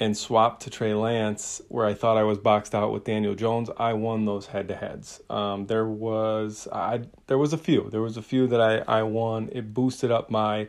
and 0.00 0.16
swapped 0.16 0.62
to 0.62 0.70
Trey 0.70 0.94
Lance, 0.94 1.62
where 1.68 1.86
I 1.86 1.94
thought 1.94 2.16
I 2.16 2.24
was 2.24 2.38
boxed 2.38 2.74
out 2.74 2.92
with 2.92 3.04
Daniel 3.04 3.34
Jones, 3.34 3.70
I 3.78 3.92
won 3.92 4.24
those 4.24 4.46
head 4.46 4.68
to 4.68 4.76
heads. 4.76 5.20
Um, 5.30 5.66
there 5.66 5.86
was 5.86 6.66
I 6.72 7.02
there 7.26 7.38
was 7.38 7.52
a 7.52 7.58
few. 7.58 7.88
There 7.90 8.02
was 8.02 8.16
a 8.16 8.22
few 8.22 8.46
that 8.48 8.60
I, 8.60 8.78
I 8.98 9.02
won. 9.04 9.48
It 9.52 9.72
boosted 9.72 10.10
up 10.10 10.30
my 10.30 10.68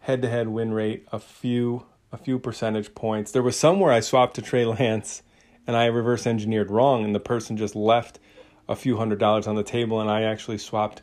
head 0.00 0.22
to 0.22 0.28
head 0.28 0.48
win 0.48 0.72
rate 0.72 1.06
a 1.12 1.18
few 1.18 1.84
a 2.12 2.16
few 2.16 2.38
percentage 2.38 2.94
points. 2.94 3.32
There 3.32 3.42
was 3.42 3.58
somewhere 3.58 3.92
I 3.92 4.00
swapped 4.00 4.34
to 4.36 4.42
Trey 4.42 4.64
Lance 4.64 5.22
and 5.66 5.76
I 5.76 5.86
reverse 5.86 6.26
engineered 6.26 6.70
wrong 6.70 7.04
and 7.04 7.14
the 7.14 7.20
person 7.20 7.56
just 7.56 7.76
left 7.76 8.18
a 8.68 8.76
few 8.76 8.96
hundred 8.96 9.18
dollars 9.18 9.46
on 9.46 9.56
the 9.56 9.62
table 9.62 10.00
and 10.00 10.10
I 10.10 10.22
actually 10.22 10.58
swapped 10.58 11.02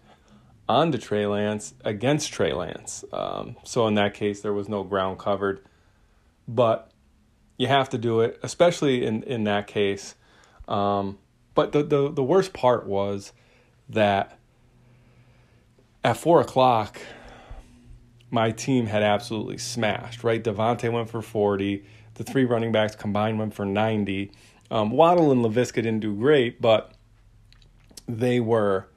onto 0.67 0.97
Trey 0.97 1.27
Lance 1.27 1.75
against 1.83 2.31
Trey 2.31 2.53
Lance. 2.53 3.05
Um, 3.13 3.55
so 3.63 3.87
in 3.87 3.93
that 3.95 4.13
case 4.13 4.41
there 4.41 4.53
was 4.53 4.67
no 4.67 4.83
ground 4.83 5.19
covered. 5.19 5.63
But 6.47 6.91
you 7.57 7.67
have 7.67 7.89
to 7.89 7.97
do 7.97 8.21
it, 8.21 8.39
especially 8.43 9.05
in, 9.05 9.23
in 9.23 9.45
that 9.45 9.67
case. 9.67 10.15
Um, 10.67 11.19
but 11.53 11.71
the, 11.71 11.83
the, 11.83 12.11
the 12.11 12.23
worst 12.23 12.53
part 12.53 12.85
was 12.85 13.31
that 13.89 14.37
at 16.03 16.17
four 16.17 16.41
o'clock, 16.41 16.99
my 18.31 18.51
team 18.51 18.87
had 18.87 19.03
absolutely 19.03 19.57
smashed, 19.57 20.23
right? 20.23 20.43
Davante 20.43 20.91
went 20.91 21.09
for 21.09 21.21
40. 21.21 21.85
The 22.15 22.23
three 22.23 22.45
running 22.45 22.71
backs 22.71 22.95
combined 22.95 23.39
went 23.39 23.53
for 23.53 23.65
90. 23.65 24.31
Um, 24.71 24.91
Waddle 24.91 25.31
and 25.31 25.43
Laviska 25.43 25.75
didn't 25.75 25.99
do 25.99 26.15
great, 26.15 26.61
but 26.61 26.93
they 28.07 28.39
were 28.39 28.87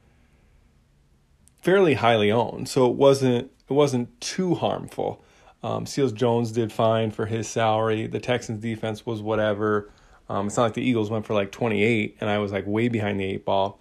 fairly 1.62 1.94
highly 1.94 2.30
owned. 2.30 2.68
So 2.68 2.90
it 2.90 2.96
wasn't 2.96 3.50
it 3.68 3.72
wasn't 3.72 4.20
too 4.20 4.54
harmful. 4.54 5.22
Um, 5.62 5.84
Seals 5.86 6.12
Jones 6.12 6.52
did 6.52 6.72
fine 6.72 7.10
for 7.10 7.26
his 7.26 7.48
salary. 7.48 8.06
The 8.06 8.20
Texans 8.20 8.60
defense 8.60 9.04
was 9.04 9.20
whatever. 9.20 9.90
Um, 10.28 10.46
it's 10.46 10.56
not 10.56 10.64
like 10.64 10.74
the 10.74 10.82
Eagles 10.82 11.10
went 11.10 11.26
for 11.26 11.34
like 11.34 11.52
28 11.52 12.16
and 12.20 12.30
I 12.30 12.38
was 12.38 12.52
like 12.52 12.66
way 12.66 12.88
behind 12.88 13.18
the 13.18 13.24
eight 13.24 13.44
ball. 13.44 13.80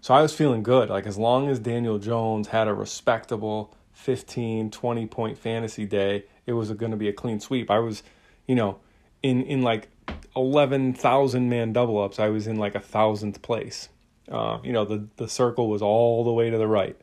So 0.00 0.14
I 0.14 0.22
was 0.22 0.32
feeling 0.32 0.62
good. 0.62 0.88
Like 0.88 1.06
as 1.06 1.18
long 1.18 1.48
as 1.48 1.58
Daniel 1.58 1.98
Jones 1.98 2.48
had 2.48 2.68
a 2.68 2.74
respectable 2.74 3.74
15, 3.96 4.70
20 4.70 5.06
point 5.06 5.38
fantasy 5.38 5.86
day, 5.86 6.24
it 6.44 6.52
was 6.52 6.70
going 6.72 6.92
to 6.92 6.96
be 6.96 7.08
a 7.08 7.12
clean 7.12 7.40
sweep. 7.40 7.70
I 7.70 7.78
was, 7.78 8.02
you 8.46 8.54
know, 8.54 8.78
in, 9.22 9.42
in 9.42 9.62
like 9.62 9.88
11,000 10.36 11.48
man 11.48 11.72
double 11.72 12.00
ups, 12.02 12.20
I 12.20 12.28
was 12.28 12.46
in 12.46 12.56
like 12.56 12.74
a 12.74 12.80
thousandth 12.80 13.42
place. 13.42 13.88
Uh, 14.30 14.58
you 14.62 14.72
know, 14.72 14.84
the, 14.84 15.08
the 15.16 15.28
circle 15.28 15.68
was 15.68 15.82
all 15.82 16.24
the 16.24 16.32
way 16.32 16.50
to 16.50 16.58
the 16.58 16.66
right. 16.66 16.96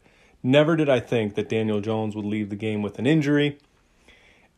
Never 0.43 0.75
did 0.75 0.87
I 0.87 0.99
think 0.99 1.35
that 1.35 1.49
Daniel 1.49 1.81
Jones 1.81 2.15
would 2.15 2.25
leave 2.25 2.49
the 2.49 2.55
game 2.55 2.81
with 2.81 2.99
an 2.99 3.07
injury 3.07 3.57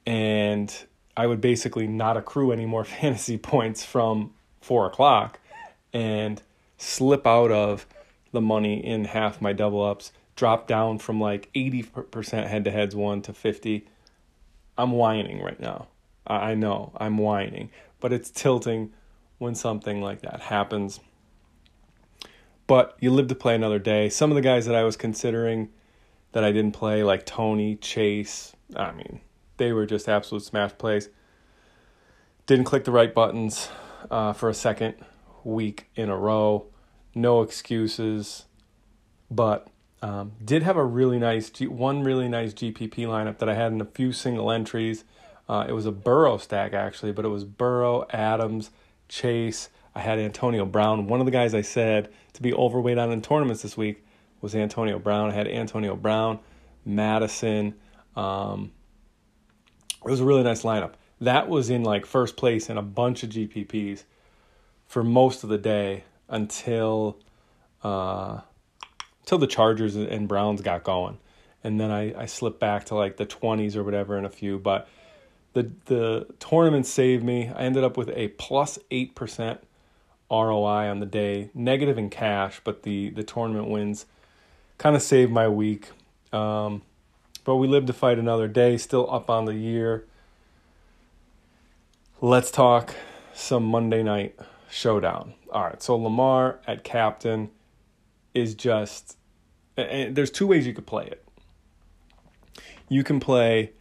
and 0.06 0.76
I 1.16 1.28
would 1.28 1.42
basically 1.42 1.88
not 1.88 2.18
accrue 2.18 2.52
any 2.52 2.66
more 2.66 2.84
fantasy 2.84 3.38
points 3.38 3.86
from 3.86 4.34
four 4.62 4.86
o'clock 4.86 5.40
and 5.94 6.42
slip 6.78 7.26
out 7.26 7.52
of 7.52 7.88
the 8.34 8.42
money 8.42 8.86
in 8.86 9.06
half 9.06 9.42
my 9.42 9.54
double 9.54 9.82
ups, 9.82 10.12
drop 10.36 10.68
down 10.68 11.00
from 11.00 11.20
like 11.20 11.50
80% 11.54 12.48
head 12.48 12.64
to 12.66 12.72
heads 12.72 12.96
won 12.96 13.22
to 13.24 13.34
50. 13.34 13.88
I'm 14.78 14.92
whining 14.92 15.42
right 15.42 15.60
now. 15.60 15.88
I 16.28 16.56
know 16.56 16.92
I'm 16.98 17.18
whining, 17.18 17.70
but 18.00 18.12
it's 18.12 18.32
tilting 18.32 18.92
when 19.38 19.56
something 19.56 20.02
like 20.02 20.22
that 20.22 20.42
happens. 20.42 21.00
But 22.68 22.98
you 23.00 23.12
live 23.12 23.28
to 23.28 23.36
play 23.36 23.54
another 23.54 23.80
day. 23.80 24.10
Some 24.10 24.32
of 24.32 24.36
the 24.36 24.42
guys 24.42 24.66
that 24.66 24.76
I 24.76 24.84
was 24.84 24.98
considering 24.98 25.70
that 26.32 26.44
I 26.44 26.52
didn't 26.52 26.72
play, 26.72 27.04
like 27.04 27.26
Toney, 27.26 27.76
Chase, 27.76 28.56
I 28.76 28.92
mean, 28.92 29.22
they 29.58 29.72
were 29.72 29.86
just 29.86 30.10
absolute 30.10 30.44
smash 30.44 30.72
plays. 30.78 31.10
Didn't 32.48 32.66
click 32.66 32.84
the 32.86 32.92
right 32.92 33.14
buttons 33.14 33.70
uh, 34.10 34.34
for 34.34 34.50
a 34.50 34.54
second 34.54 34.96
week 35.44 35.90
in 35.96 36.10
a 36.10 36.18
row. 36.18 36.66
No 37.14 37.42
excuses, 37.42 38.46
but 39.30 39.68
um, 40.06 40.34
did 40.44 40.62
have 40.62 40.78
a 40.78 40.86
really 40.86 41.18
nice 41.18 41.50
G- 41.50 41.66
one 41.66 42.04
really 42.04 42.28
nice 42.28 42.54
GPP 42.54 43.08
lineup 43.08 43.40
that 43.40 43.50
I 43.50 43.56
had 43.56 43.72
in 43.72 43.82
a 43.82 43.86
few 43.86 44.12
single 44.12 44.52
entries. 44.52 45.04
Uh, 45.50 45.66
it 45.68 45.72
was 45.72 45.88
a 45.88 45.92
Burrow 45.92 46.38
stack 46.38 46.74
actually, 46.74 47.12
but 47.12 47.26
it 47.26 47.30
was 47.30 47.44
Burrow, 47.44 48.06
Adams, 48.12 48.70
Chase. 49.10 49.70
I 49.96 50.02
had 50.02 50.20
Antonio 50.20 50.64
Brown. 50.64 51.08
One 51.08 51.22
of 51.22 51.26
the 51.26 51.32
guys 51.32 51.56
I 51.56 51.62
said 51.62 52.14
to 52.34 52.44
be 52.44 52.54
overweight 52.54 53.00
on 53.00 53.12
in 53.12 53.24
tournaments 53.24 53.64
this 53.64 53.76
week 53.76 54.06
was 54.42 54.54
Antonio 54.54 55.00
Brown. 55.00 55.32
I 55.32 55.34
had 55.34 55.48
Antonio 55.48 55.96
Brown, 55.96 56.38
Mattison. 56.86 57.74
um, 58.16 58.74
it 60.04 60.12
was 60.12 60.20
a 60.20 60.26
really 60.26 60.44
nice 60.44 60.62
lineup. 60.62 60.94
That 61.20 61.50
was 61.50 61.72
in 61.72 61.82
like 61.82 62.06
first 62.06 62.38
place 62.38 62.70
in 62.70 62.78
a 62.78 62.84
bunch 62.84 63.24
of 63.24 63.32
GPPs 63.32 64.04
for 64.86 65.04
most 65.04 65.44
of 65.44 65.50
the 65.50 65.58
day 65.58 66.04
until 66.30 67.18
uh, 67.82 68.42
until 69.26 69.40
the 69.40 69.48
Chargers 69.48 69.96
and 69.96 70.28
Browns 70.28 70.62
got 70.62 70.84
going, 70.84 71.18
and 71.64 71.80
then 71.80 71.90
I, 71.90 72.22
I 72.22 72.26
slipped 72.28 72.60
back 72.60 72.86
to 72.86 72.96
like 72.96 73.18
the 73.18 73.26
twenties 73.26 73.76
or 73.76 73.84
whatever 73.84 74.20
in 74.20 74.24
a 74.24 74.30
few. 74.30 74.60
But 74.60 74.88
the 75.54 75.72
the 75.86 76.28
tournament 76.40 76.86
saved 76.86 77.24
me. 77.24 77.50
I 77.50 77.64
ended 77.64 77.84
up 77.84 77.98
with 77.98 78.10
a 78.10 78.28
plus 78.28 78.78
eight 78.92 79.16
percent 79.16 79.62
ROI 80.30 80.90
on 80.92 81.00
the 81.00 81.08
day, 81.08 81.50
negative 81.56 81.98
in 81.98 82.12
cash, 82.12 82.62
but 82.64 82.84
the 82.84 83.10
the 83.10 83.24
tournament 83.24 83.68
wins 83.68 84.06
kind 84.78 84.96
of 84.96 85.02
saved 85.02 85.32
my 85.32 85.48
week. 85.48 85.90
Um, 86.32 86.84
but 87.46 87.56
we 87.56 87.68
live 87.68 87.88
to 87.88 87.94
fight 87.94 88.20
another 88.20 88.48
day, 88.48 88.78
still 88.78 89.12
up 89.12 89.32
on 89.32 89.46
the 89.46 89.56
year. 89.56 90.06
Let's 92.22 92.52
talk 92.52 92.94
some 93.34 93.66
Monday 93.66 94.04
night 94.04 94.36
showdown. 94.70 95.34
All 95.52 95.64
right, 95.64 95.82
so 95.82 95.96
Lamar 95.96 96.60
at 96.68 96.84
captain 96.84 97.50
is 98.36 98.54
just 98.54 99.18
and 99.76 100.16
there's 100.16 100.32
two 100.32 100.46
ways 100.46 100.68
you 100.68 100.74
could 100.74 100.86
play 100.86 101.06
it. 101.06 101.28
You 102.88 103.04
can 103.04 103.20
play 103.20 103.72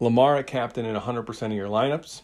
Lamar 0.00 0.36
at 0.36 0.46
captain 0.46 0.86
in 0.86 0.96
100% 0.96 1.42
of 1.42 1.52
your 1.52 1.68
lineups 1.68 2.22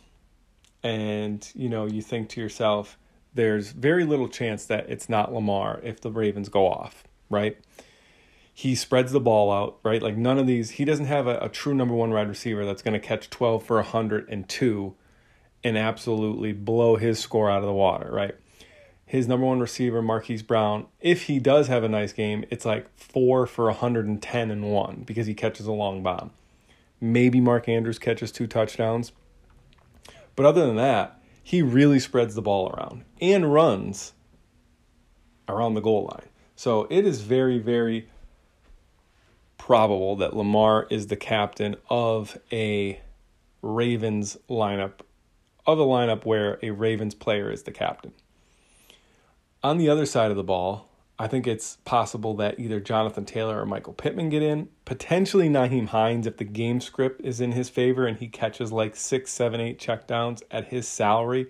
and 0.83 1.47
you 1.55 1.69
know, 1.69 1.85
you 1.85 2.00
think 2.00 2.31
to 2.31 2.41
yourself 2.41 2.97
there's 3.35 3.73
very 3.73 4.05
little 4.05 4.29
chance 4.29 4.64
that 4.67 4.88
it's 4.88 5.11
not 5.11 5.35
Lamar 5.35 5.81
if 5.83 6.00
the 6.00 6.11
Ravens 6.11 6.49
go 6.49 6.67
off, 6.67 7.05
right? 7.29 7.59
he 8.57 8.76
spreads 8.76 9.11
the 9.11 9.21
ball 9.21 9.53
out, 9.53 9.81
right? 9.83 10.00
Like 10.00 10.17
none 10.17 10.38
of 10.38 10.47
these, 10.47 10.71
he 10.71 10.85
doesn't 10.85 11.07
have 11.07 11.26
a, 11.26 11.38
a 11.38 11.49
true 11.49 11.75
number 11.75 11.93
one 11.93 12.11
wide 12.11 12.29
receiver 12.29 12.64
that's 12.64 12.83
going 12.83 12.95
to 12.95 13.05
catch 13.05 13.29
12 13.29 13.64
for 13.64 13.76
102 13.76 14.95
and 15.64 15.76
absolutely 15.76 16.53
blow 16.53 16.95
his 16.95 17.19
score 17.19 17.50
out 17.50 17.59
of 17.59 17.64
the 17.64 17.73
water, 17.73 18.09
right? 18.12 18.37
His 19.07 19.29
number 19.29 19.47
one 19.47 19.61
receiver, 19.61 20.01
Marquise 20.01 20.43
Brown, 20.43 20.87
if 21.01 21.25
he 21.25 21.39
does 21.39 21.69
have 21.69 21.85
a 21.85 21.89
nice 21.89 22.13
game, 22.13 22.45
it's 22.51 22.65
like 22.65 22.89
four 22.99 23.47
for 23.47 23.67
110 23.67 24.51
and 24.51 24.73
one 24.73 25.03
because 25.07 25.27
he 25.27 25.35
catches 25.35 25.67
a 25.67 25.73
long 25.73 26.03
bomb. 26.03 26.31
Maybe 27.01 27.41
Mark 27.41 27.69
Andrews 27.69 27.99
catches 27.99 28.33
two 28.33 28.47
touchdowns. 28.47 29.13
But 30.37 30.47
other 30.47 30.67
than 30.67 30.77
that, 30.77 31.21
he 31.43 31.61
really 31.61 32.01
spreads 32.01 32.35
the 32.35 32.43
ball 32.43 32.71
around 32.71 33.05
and 33.21 33.53
runs 33.53 34.15
around 35.49 35.75
the 35.75 35.81
goal 35.81 36.09
line. 36.11 36.29
So 36.57 36.87
it 36.89 37.07
is 37.07 37.21
very, 37.21 37.59
very 37.59 38.09
probable 39.59 40.17
that 40.17 40.35
Lamar 40.35 40.87
is 40.91 41.09
the 41.09 41.17
captain 41.17 41.77
of 41.91 42.39
a 42.51 43.01
Ravens 43.61 44.37
lineup, 44.49 45.01
of 45.67 45.79
a 45.79 45.85
lineup 45.85 46.25
where 46.25 46.59
a 46.63 46.71
Ravens 46.71 47.15
player 47.15 47.51
is 47.51 47.65
the 47.65 47.73
captain. 47.73 48.13
On 49.64 49.78
the 49.78 49.88
other 49.88 50.04
side 50.04 50.30
of 50.30 50.37
the 50.37 50.44
ball, 50.44 50.90
I 51.18 51.26
think 51.26 51.47
it's 51.47 51.78
possible 51.87 52.35
that 52.35 52.61
either 52.61 52.80
Jonathan 52.80 53.25
Taylor 53.25 53.59
or 53.59 53.64
Michael 53.64 53.94
Pittman 53.94 54.28
get 54.28 54.42
in. 54.42 54.68
Potentially 54.85 55.49
Nyheim 55.49 55.87
Hines 55.87 56.26
if 56.26 56.37
the 56.37 56.44
game 56.44 56.83
script 56.83 57.23
is 57.25 57.40
in 57.40 57.52
his 57.52 57.71
favor 57.71 58.06
and 58.06 58.18
he 58.18 58.28
catches 58.28 58.73
like 58.73 58.94
six, 58.94 59.33
seven, 59.33 59.62
eight 59.62 59.78
checkdowns 59.78 60.42
at 60.50 60.66
his 60.66 60.87
salary. 60.87 61.47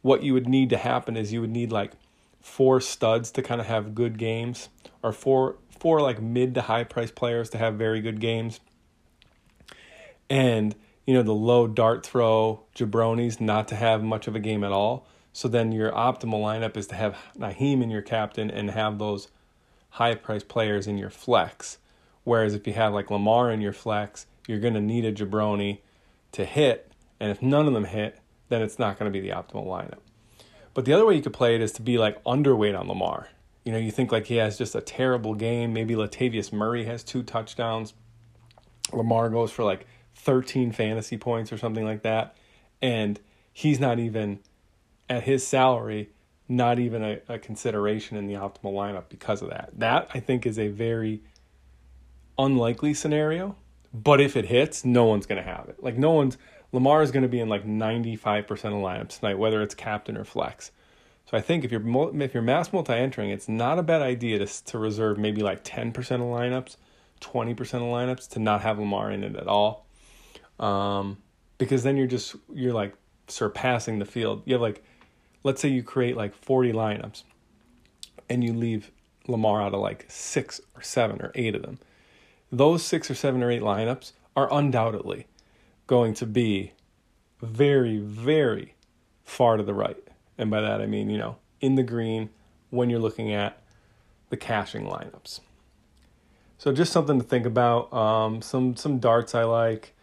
What 0.00 0.22
you 0.22 0.32
would 0.32 0.48
need 0.48 0.70
to 0.70 0.78
happen 0.78 1.14
is 1.14 1.30
you 1.30 1.42
would 1.42 1.50
need 1.50 1.70
like 1.70 1.92
four 2.40 2.80
studs 2.80 3.30
to 3.32 3.42
kind 3.42 3.60
of 3.60 3.66
have 3.66 3.94
good 3.94 4.16
games, 4.16 4.70
or 5.02 5.12
four 5.12 5.56
four 5.78 6.00
like 6.00 6.22
mid 6.22 6.54
to 6.54 6.62
high 6.62 6.84
price 6.84 7.10
players 7.10 7.50
to 7.50 7.58
have 7.58 7.74
very 7.74 8.00
good 8.00 8.18
games. 8.18 8.60
And 10.30 10.74
you 11.06 11.12
know, 11.12 11.22
the 11.22 11.34
low 11.34 11.66
dart 11.66 12.06
throw 12.06 12.62
jabronis 12.74 13.42
not 13.42 13.68
to 13.68 13.76
have 13.76 14.02
much 14.02 14.26
of 14.26 14.34
a 14.34 14.40
game 14.40 14.64
at 14.64 14.72
all. 14.72 15.06
So 15.32 15.48
then 15.48 15.72
your 15.72 15.92
optimal 15.92 16.40
lineup 16.40 16.76
is 16.76 16.86
to 16.88 16.94
have 16.94 17.16
Nyheim 17.38 17.82
in 17.82 17.90
your 17.90 18.02
captain 18.02 18.50
and 18.50 18.70
have 18.70 18.98
those 18.98 19.28
high 19.90 20.14
price 20.14 20.42
players 20.42 20.86
in 20.86 20.98
your 20.98 21.10
flex. 21.10 21.78
Whereas 22.24 22.54
if 22.54 22.66
you 22.66 22.72
have 22.74 22.92
like 22.92 23.10
Lamar 23.10 23.50
in 23.50 23.60
your 23.60 23.72
flex, 23.72 24.26
you're 24.46 24.60
going 24.60 24.74
to 24.74 24.80
need 24.80 25.04
a 25.04 25.12
jabroni 25.12 25.78
to 26.32 26.44
hit. 26.44 26.92
And 27.18 27.30
if 27.30 27.42
none 27.42 27.66
of 27.66 27.74
them 27.74 27.84
hit, 27.84 28.18
then 28.48 28.62
it's 28.62 28.78
not 28.78 28.98
going 28.98 29.10
to 29.10 29.16
be 29.16 29.26
the 29.26 29.34
optimal 29.34 29.66
lineup. 29.66 29.98
But 30.74 30.84
the 30.84 30.92
other 30.92 31.06
way 31.06 31.14
you 31.16 31.22
could 31.22 31.32
play 31.32 31.54
it 31.54 31.60
is 31.60 31.72
to 31.72 31.82
be 31.82 31.98
like 31.98 32.22
underweight 32.24 32.78
on 32.78 32.88
Lamar. 32.88 33.28
You 33.64 33.72
know, 33.72 33.78
you 33.78 33.90
think 33.90 34.12
like 34.12 34.26
he 34.26 34.36
has 34.36 34.58
just 34.58 34.74
a 34.74 34.80
terrible 34.80 35.34
game. 35.34 35.72
Maybe 35.72 35.94
Latavius 35.94 36.52
Murray 36.52 36.84
has 36.84 37.02
two 37.02 37.22
touchdowns. 37.22 37.94
Lamar 38.92 39.28
goes 39.28 39.50
for 39.50 39.64
like 39.64 39.86
13 40.14 40.72
fantasy 40.72 41.16
points 41.16 41.52
or 41.52 41.58
something 41.58 41.84
like 41.84 42.02
that. 42.02 42.36
And 42.80 43.20
he's 43.52 43.78
not 43.78 43.98
even 43.98 44.40
at 45.10 45.24
his 45.24 45.46
salary, 45.46 46.08
not 46.48 46.78
even 46.78 47.02
a, 47.02 47.20
a 47.28 47.38
consideration 47.38 48.16
in 48.16 48.26
the 48.26 48.34
optimal 48.34 48.72
lineup 48.72 49.04
because 49.08 49.42
of 49.42 49.50
that. 49.50 49.70
That 49.76 50.08
I 50.14 50.20
think 50.20 50.46
is 50.46 50.58
a 50.58 50.68
very 50.68 51.20
unlikely 52.38 52.94
scenario. 52.94 53.56
But 53.92 54.20
if 54.20 54.36
it 54.36 54.46
hits, 54.46 54.84
no 54.84 55.04
one's 55.04 55.26
going 55.26 55.42
to 55.42 55.48
have 55.48 55.68
it. 55.68 55.82
Like, 55.82 55.98
no 55.98 56.12
one's, 56.12 56.38
Lamar 56.70 57.02
is 57.02 57.10
going 57.10 57.24
to 57.24 57.28
be 57.28 57.40
in 57.40 57.48
like 57.48 57.66
95% 57.66 58.48
of 58.50 58.58
lineups 58.58 59.18
tonight, 59.18 59.34
whether 59.34 59.60
it's 59.62 59.74
captain 59.74 60.16
or 60.16 60.24
flex. 60.24 60.70
So 61.28 61.36
I 61.36 61.40
think 61.40 61.64
if 61.64 61.70
you're 61.70 62.22
if 62.22 62.34
you're 62.34 62.42
mass 62.42 62.72
multi 62.72 62.92
entering, 62.92 63.30
it's 63.30 63.48
not 63.48 63.78
a 63.78 63.84
bad 63.84 64.02
idea 64.02 64.44
to 64.44 64.64
to 64.64 64.78
reserve 64.78 65.16
maybe 65.16 65.42
like 65.42 65.62
10% 65.62 65.96
of 65.96 66.20
lineups, 66.20 66.76
20% 67.20 67.60
of 67.60 67.82
lineups 67.82 68.28
to 68.30 68.40
not 68.40 68.62
have 68.62 68.80
Lamar 68.80 69.12
in 69.12 69.22
it 69.22 69.36
at 69.36 69.46
all. 69.46 69.86
Um, 70.58 71.18
because 71.56 71.84
then 71.84 71.96
you're 71.96 72.08
just 72.08 72.34
you're 72.52 72.72
like 72.72 72.94
surpassing 73.28 74.00
the 74.00 74.04
field. 74.04 74.42
You 74.44 74.54
have 74.54 74.60
like 74.60 74.82
let's 75.42 75.60
say 75.60 75.68
you 75.68 75.82
create 75.82 76.16
like 76.16 76.34
40 76.34 76.72
lineups 76.72 77.22
and 78.28 78.44
you 78.44 78.52
leave 78.52 78.90
Lamar 79.26 79.62
out 79.62 79.74
of 79.74 79.80
like 79.80 80.06
6 80.08 80.60
or 80.76 80.82
7 80.82 81.20
or 81.20 81.32
8 81.34 81.54
of 81.54 81.62
them. 81.62 81.78
Those 82.52 82.82
6 82.84 83.10
or 83.10 83.14
7 83.14 83.42
or 83.42 83.50
8 83.50 83.62
lineups 83.62 84.12
are 84.36 84.52
undoubtedly 84.52 85.26
going 85.86 86.14
to 86.14 86.26
be 86.26 86.72
very 87.42 87.98
very 87.98 88.74
far 89.24 89.56
to 89.56 89.62
the 89.62 89.74
right 89.74 89.96
and 90.38 90.50
by 90.50 90.60
that 90.60 90.80
I 90.80 90.86
mean, 90.86 91.10
you 91.10 91.18
know, 91.18 91.36
in 91.60 91.74
the 91.74 91.82
green 91.82 92.30
when 92.70 92.88
you're 92.88 93.00
looking 93.00 93.32
at 93.32 93.62
the 94.30 94.36
cashing 94.36 94.86
lineups. 94.86 95.40
So 96.56 96.72
just 96.72 96.92
something 96.92 97.18
to 97.18 97.26
think 97.26 97.46
about. 97.46 97.92
Um, 97.92 98.42
some 98.42 98.76
some 98.76 98.98
darts 98.98 99.34
I 99.34 99.44
like. 99.44 99.94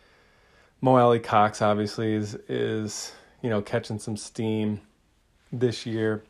Mo 0.82 0.96
Alie-Cox 0.96 1.62
obviously 1.62 2.14
is 2.14 2.36
is 2.48 3.14
you 3.42 3.50
know 3.50 3.62
catching 3.62 4.00
some 4.00 4.18
steam 4.18 4.82
this 5.52 5.86
year. 5.86 6.24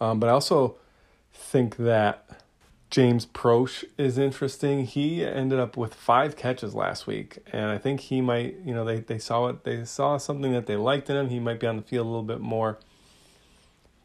Um, 0.00 0.18
but 0.18 0.28
I 0.28 0.32
also 0.32 0.76
think 1.32 1.76
that 1.76 2.28
James 2.90 3.24
Proche 3.24 3.84
is 3.96 4.18
interesting. 4.18 4.84
He 4.84 5.24
ended 5.24 5.58
up 5.58 5.76
with 5.76 5.94
five 5.94 6.36
catches 6.36 6.74
last 6.74 7.06
week, 7.06 7.38
and 7.52 7.66
I 7.66 7.78
think 7.78 8.00
he 8.00 8.20
might, 8.20 8.56
you 8.64 8.74
know, 8.74 8.84
they, 8.84 9.00
they 9.00 9.18
saw 9.18 9.46
it, 9.48 9.64
they 9.64 9.84
saw 9.84 10.18
something 10.18 10.52
that 10.52 10.66
they 10.66 10.76
liked 10.76 11.08
in 11.08 11.16
him. 11.16 11.28
He 11.28 11.40
might 11.40 11.60
be 11.60 11.66
on 11.66 11.76
the 11.76 11.82
field 11.82 12.06
a 12.06 12.10
little 12.10 12.22
bit 12.22 12.40
more 12.40 12.78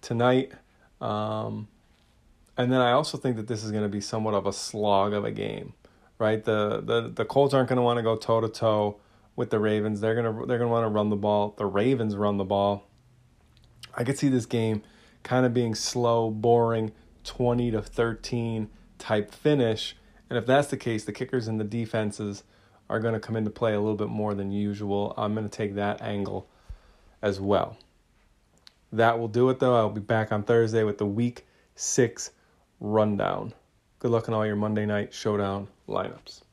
tonight. 0.02 0.54
Um, 1.02 1.68
and 2.58 2.72
then 2.72 2.80
I 2.80 2.92
also 2.92 3.18
think 3.18 3.36
that 3.36 3.48
this 3.48 3.64
is 3.64 3.72
going 3.72 3.84
to 3.84 3.90
be 3.90 4.02
somewhat 4.02 4.34
of 4.34 4.46
a 4.46 4.54
slog 4.54 5.14
of 5.14 5.26
a 5.26 5.32
game, 5.32 5.74
right? 6.18 6.44
The 6.44 6.82
the 6.82 7.12
the 7.14 7.26
Colts 7.26 7.54
aren't 7.54 7.70
going 7.70 7.78
to 7.78 7.84
want 7.84 7.98
to 7.98 8.04
go 8.04 8.16
toe 8.16 8.42
to 8.42 8.50
toe 8.50 8.98
with 9.36 9.52
the 9.52 9.60
Ravens. 9.60 10.02
They're 10.02 10.16
gonna 10.16 10.46
they're 10.46 10.58
gonna 10.58 10.72
want 10.72 10.86
to 10.86 10.90
run 10.90 11.10
the 11.10 11.16
ball. 11.16 11.54
The 11.58 11.66
Ravens 11.66 12.16
run 12.16 12.38
the 12.38 12.46
ball. 12.46 12.88
I 13.98 14.04
could 14.04 14.18
see 14.18 14.30
this 14.30 14.46
game 14.46 14.84
kind 15.24 15.46
of 15.46 15.54
being 15.54 15.76
slow, 15.76 16.30
boring, 16.30 16.94
twenty 17.24 17.72
to 17.72 17.82
thirteen 17.82 18.70
type 19.00 19.34
finish. 19.34 19.98
And 20.30 20.38
if 20.38 20.46
that's 20.46 20.68
the 20.68 20.78
case, 20.78 21.04
the 21.04 21.12
kickers 21.12 21.48
and 21.48 21.60
the 21.60 21.64
defenses 21.64 22.44
are 22.90 23.00
going 23.00 23.14
to 23.14 23.20
come 23.20 23.36
into 23.36 23.50
play 23.50 23.74
a 23.74 23.80
little 23.80 23.96
bit 23.96 24.10
more 24.10 24.34
than 24.34 24.52
usual. 24.52 25.14
I'm 25.18 25.34
going 25.34 25.50
to 25.50 25.50
take 25.50 25.76
that 25.76 26.02
angle 26.02 26.48
as 27.22 27.40
well. 27.40 27.78
That 28.94 29.20
will 29.20 29.28
do 29.28 29.50
it, 29.50 29.60
though. 29.60 29.76
I'll 29.76 29.90
be 29.90 30.00
back 30.00 30.32
on 30.32 30.44
Thursday 30.44 30.84
with 30.84 30.98
the 30.98 31.06
week 31.06 31.46
six 31.76 32.32
rundown. 32.80 33.54
Good 34.00 34.12
luck 34.12 34.30
on 34.30 34.36
all 34.36 34.46
your 34.46 34.56
Monday 34.56 34.86
night 34.86 35.14
showdown 35.14 35.68
lineups. 35.90 36.44